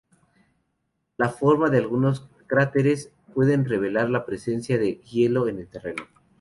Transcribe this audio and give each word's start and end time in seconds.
La 1.15 1.29
forma 1.29 1.69
de 1.69 1.77
algunos 1.77 2.27
cráteres 2.47 3.11
puede 3.35 3.55
revelar 3.57 4.09
la 4.09 4.25
presencia 4.25 4.79
de 4.79 4.95
hielo 5.03 5.47
en 5.47 5.59
el 5.59 5.67
terreno. 5.67 6.07